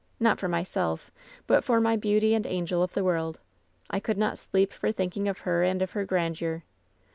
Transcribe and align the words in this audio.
Not 0.19 0.39
for 0.39 0.47
myself, 0.47 1.11
but 1.45 1.63
for 1.63 1.79
my 1.79 1.95
beauty 1.95 2.33
and 2.33 2.47
angel 2.47 2.81
of 2.81 2.93
the 2.93 3.03
world. 3.03 3.39
I 3.91 3.99
could 3.99 4.17
not 4.17 4.39
sleep 4.39 4.73
for 4.73 4.91
thinking 4.91 5.27
of 5.27 5.41
her 5.41 5.61
and 5.61 5.79
of 5.79 5.91
her 5.91 6.05
grandeur. 6.05 6.63